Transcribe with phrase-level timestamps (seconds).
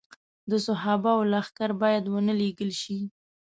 [0.49, 2.99] د صحابو لښکر باید ونه لېږل شي.